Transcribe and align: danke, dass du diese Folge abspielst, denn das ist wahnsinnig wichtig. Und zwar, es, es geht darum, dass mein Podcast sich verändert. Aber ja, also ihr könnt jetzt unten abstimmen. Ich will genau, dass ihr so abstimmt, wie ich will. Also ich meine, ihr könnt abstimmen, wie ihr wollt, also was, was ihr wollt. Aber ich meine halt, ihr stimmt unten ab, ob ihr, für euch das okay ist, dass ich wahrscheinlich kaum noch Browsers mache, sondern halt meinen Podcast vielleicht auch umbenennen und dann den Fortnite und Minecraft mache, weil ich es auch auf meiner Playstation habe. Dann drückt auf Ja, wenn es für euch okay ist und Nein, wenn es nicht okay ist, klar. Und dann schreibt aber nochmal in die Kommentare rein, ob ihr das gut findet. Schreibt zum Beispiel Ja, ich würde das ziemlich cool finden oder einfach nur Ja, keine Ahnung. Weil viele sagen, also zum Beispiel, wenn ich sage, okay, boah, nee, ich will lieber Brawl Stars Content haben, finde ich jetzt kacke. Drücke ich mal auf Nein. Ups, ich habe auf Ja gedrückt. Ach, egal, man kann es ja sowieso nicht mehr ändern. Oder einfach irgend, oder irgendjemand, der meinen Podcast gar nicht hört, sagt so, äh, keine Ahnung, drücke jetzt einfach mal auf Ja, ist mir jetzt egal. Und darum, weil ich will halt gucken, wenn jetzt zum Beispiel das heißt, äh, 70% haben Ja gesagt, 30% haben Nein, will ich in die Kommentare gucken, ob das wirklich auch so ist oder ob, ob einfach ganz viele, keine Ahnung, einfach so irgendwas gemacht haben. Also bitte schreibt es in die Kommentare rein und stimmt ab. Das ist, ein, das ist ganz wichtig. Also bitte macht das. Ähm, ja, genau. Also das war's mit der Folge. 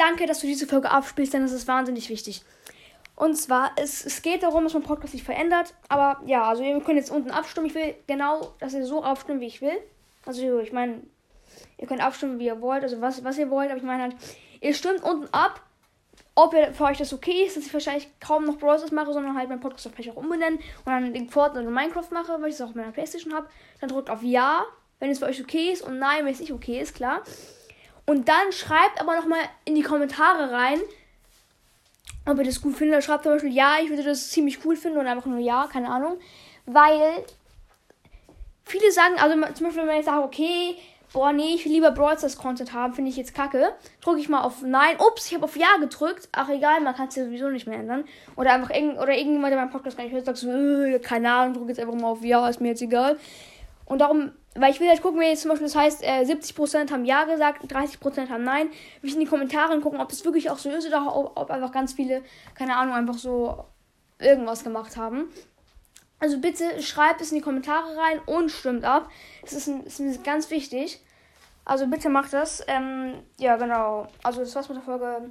danke, 0.00 0.26
dass 0.26 0.40
du 0.40 0.46
diese 0.46 0.66
Folge 0.66 0.90
abspielst, 0.90 1.34
denn 1.34 1.42
das 1.42 1.52
ist 1.52 1.68
wahnsinnig 1.68 2.08
wichtig. 2.08 2.42
Und 3.20 3.34
zwar, 3.34 3.72
es, 3.76 4.04
es 4.04 4.22
geht 4.22 4.42
darum, 4.42 4.64
dass 4.64 4.72
mein 4.72 4.82
Podcast 4.82 5.12
sich 5.12 5.22
verändert. 5.22 5.74
Aber 5.88 6.22
ja, 6.24 6.44
also 6.44 6.62
ihr 6.62 6.80
könnt 6.80 6.96
jetzt 6.96 7.10
unten 7.10 7.30
abstimmen. 7.30 7.66
Ich 7.66 7.74
will 7.74 7.94
genau, 8.06 8.54
dass 8.60 8.72
ihr 8.72 8.86
so 8.86 9.04
abstimmt, 9.04 9.42
wie 9.42 9.46
ich 9.46 9.60
will. 9.60 9.76
Also 10.24 10.60
ich 10.60 10.72
meine, 10.72 11.02
ihr 11.76 11.86
könnt 11.86 12.02
abstimmen, 12.02 12.38
wie 12.38 12.46
ihr 12.46 12.62
wollt, 12.62 12.82
also 12.82 13.02
was, 13.02 13.22
was 13.22 13.36
ihr 13.36 13.50
wollt. 13.50 13.68
Aber 13.68 13.76
ich 13.76 13.82
meine 13.82 14.04
halt, 14.04 14.16
ihr 14.62 14.72
stimmt 14.72 15.02
unten 15.02 15.28
ab, 15.32 15.60
ob 16.34 16.54
ihr, 16.54 16.72
für 16.72 16.84
euch 16.84 16.96
das 16.96 17.12
okay 17.12 17.44
ist, 17.44 17.58
dass 17.58 17.66
ich 17.66 17.74
wahrscheinlich 17.74 18.08
kaum 18.20 18.46
noch 18.46 18.56
Browsers 18.56 18.90
mache, 18.90 19.12
sondern 19.12 19.36
halt 19.36 19.50
meinen 19.50 19.60
Podcast 19.60 19.90
vielleicht 19.94 20.16
auch 20.16 20.22
umbenennen 20.22 20.58
und 20.58 20.86
dann 20.86 21.12
den 21.12 21.28
Fortnite 21.28 21.68
und 21.68 21.74
Minecraft 21.74 22.08
mache, 22.12 22.40
weil 22.40 22.48
ich 22.48 22.54
es 22.54 22.62
auch 22.62 22.68
auf 22.68 22.74
meiner 22.74 22.92
Playstation 22.92 23.34
habe. 23.34 23.50
Dann 23.80 23.90
drückt 23.90 24.08
auf 24.08 24.22
Ja, 24.22 24.64
wenn 24.98 25.10
es 25.10 25.18
für 25.18 25.26
euch 25.26 25.42
okay 25.42 25.72
ist 25.72 25.82
und 25.82 25.98
Nein, 25.98 26.24
wenn 26.24 26.32
es 26.32 26.40
nicht 26.40 26.52
okay 26.52 26.80
ist, 26.80 26.94
klar. 26.94 27.22
Und 28.06 28.28
dann 28.28 28.52
schreibt 28.52 29.00
aber 29.00 29.16
nochmal 29.16 29.40
in 29.64 29.74
die 29.74 29.82
Kommentare 29.82 30.50
rein, 30.52 30.80
ob 32.26 32.38
ihr 32.38 32.44
das 32.44 32.60
gut 32.60 32.76
findet. 32.76 33.04
Schreibt 33.04 33.24
zum 33.24 33.32
Beispiel 33.32 33.52
Ja, 33.52 33.76
ich 33.82 33.88
würde 33.88 34.02
das 34.02 34.30
ziemlich 34.30 34.64
cool 34.64 34.76
finden 34.76 34.98
oder 34.98 35.10
einfach 35.10 35.26
nur 35.26 35.38
Ja, 35.38 35.68
keine 35.70 35.88
Ahnung. 35.88 36.18
Weil 36.66 37.24
viele 38.64 38.90
sagen, 38.92 39.14
also 39.18 39.34
zum 39.54 39.66
Beispiel, 39.66 39.86
wenn 39.86 40.00
ich 40.00 40.04
sage, 40.04 40.22
okay, 40.22 40.76
boah, 41.12 41.32
nee, 41.32 41.54
ich 41.54 41.64
will 41.64 41.72
lieber 41.72 41.90
Brawl 41.90 42.16
Stars 42.16 42.36
Content 42.36 42.72
haben, 42.72 42.94
finde 42.94 43.10
ich 43.10 43.16
jetzt 43.16 43.34
kacke. 43.34 43.72
Drücke 44.00 44.20
ich 44.20 44.28
mal 44.28 44.42
auf 44.42 44.62
Nein. 44.62 44.96
Ups, 44.98 45.26
ich 45.26 45.34
habe 45.34 45.44
auf 45.44 45.56
Ja 45.56 45.76
gedrückt. 45.80 46.28
Ach, 46.32 46.48
egal, 46.48 46.80
man 46.80 46.94
kann 46.94 47.08
es 47.08 47.16
ja 47.16 47.24
sowieso 47.24 47.48
nicht 47.48 47.66
mehr 47.66 47.78
ändern. 47.78 48.04
Oder 48.36 48.52
einfach 48.52 48.70
irgend, 48.70 48.98
oder 48.98 49.16
irgendjemand, 49.16 49.52
der 49.52 49.60
meinen 49.60 49.70
Podcast 49.70 49.96
gar 49.96 50.04
nicht 50.04 50.12
hört, 50.12 50.26
sagt 50.26 50.38
so, 50.38 50.50
äh, 50.50 50.98
keine 51.00 51.32
Ahnung, 51.32 51.54
drücke 51.54 51.68
jetzt 51.68 51.80
einfach 51.80 51.94
mal 51.94 52.08
auf 52.08 52.22
Ja, 52.22 52.48
ist 52.48 52.60
mir 52.60 52.68
jetzt 52.68 52.82
egal. 52.82 53.18
Und 53.90 53.98
darum, 53.98 54.30
weil 54.54 54.70
ich 54.70 54.78
will 54.78 54.88
halt 54.88 55.02
gucken, 55.02 55.18
wenn 55.18 55.30
jetzt 55.30 55.42
zum 55.42 55.48
Beispiel 55.48 55.66
das 55.66 55.74
heißt, 55.74 56.04
äh, 56.04 56.22
70% 56.22 56.92
haben 56.92 57.04
Ja 57.04 57.24
gesagt, 57.24 57.64
30% 57.64 58.28
haben 58.28 58.44
Nein, 58.44 58.68
will 59.00 59.10
ich 59.10 59.14
in 59.14 59.20
die 59.20 59.26
Kommentare 59.26 59.80
gucken, 59.80 60.00
ob 60.00 60.10
das 60.10 60.24
wirklich 60.24 60.48
auch 60.48 60.58
so 60.58 60.70
ist 60.70 60.86
oder 60.86 61.12
ob, 61.12 61.36
ob 61.36 61.50
einfach 61.50 61.72
ganz 61.72 61.94
viele, 61.94 62.22
keine 62.54 62.76
Ahnung, 62.76 62.94
einfach 62.94 63.18
so 63.18 63.64
irgendwas 64.20 64.62
gemacht 64.62 64.96
haben. 64.96 65.24
Also 66.20 66.38
bitte 66.38 66.80
schreibt 66.80 67.20
es 67.20 67.32
in 67.32 67.38
die 67.38 67.42
Kommentare 67.42 67.96
rein 67.96 68.20
und 68.26 68.52
stimmt 68.52 68.84
ab. 68.84 69.10
Das 69.42 69.54
ist, 69.54 69.66
ein, 69.66 69.82
das 69.82 69.98
ist 69.98 70.22
ganz 70.22 70.52
wichtig. 70.52 71.00
Also 71.64 71.88
bitte 71.88 72.10
macht 72.10 72.32
das. 72.32 72.62
Ähm, 72.68 73.14
ja, 73.40 73.56
genau. 73.56 74.06
Also 74.22 74.42
das 74.42 74.54
war's 74.54 74.68
mit 74.68 74.78
der 74.78 74.84
Folge. 74.84 75.30